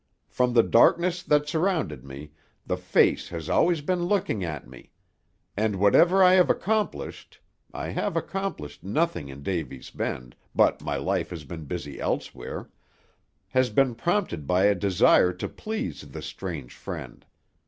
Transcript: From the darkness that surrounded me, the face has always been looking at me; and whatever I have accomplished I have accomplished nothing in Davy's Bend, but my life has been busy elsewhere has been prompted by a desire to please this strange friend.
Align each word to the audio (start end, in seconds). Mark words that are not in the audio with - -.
From 0.29 0.53
the 0.53 0.63
darkness 0.63 1.21
that 1.21 1.47
surrounded 1.47 2.03
me, 2.03 2.31
the 2.65 2.75
face 2.75 3.29
has 3.29 3.51
always 3.51 3.81
been 3.81 4.05
looking 4.05 4.43
at 4.43 4.67
me; 4.67 4.89
and 5.55 5.75
whatever 5.75 6.23
I 6.23 6.33
have 6.33 6.49
accomplished 6.49 7.39
I 7.71 7.89
have 7.89 8.17
accomplished 8.17 8.83
nothing 8.83 9.29
in 9.29 9.43
Davy's 9.43 9.91
Bend, 9.91 10.35
but 10.55 10.81
my 10.81 10.95
life 10.97 11.29
has 11.29 11.43
been 11.43 11.65
busy 11.65 11.99
elsewhere 11.99 12.71
has 13.49 13.69
been 13.69 13.93
prompted 13.93 14.47
by 14.47 14.63
a 14.63 14.73
desire 14.73 15.31
to 15.33 15.47
please 15.47 16.01
this 16.01 16.25
strange 16.25 16.73
friend. 16.73 17.23